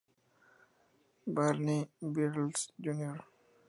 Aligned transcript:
Barney 1.27 1.87
Battles, 2.01 2.71
Jr. 2.81 3.17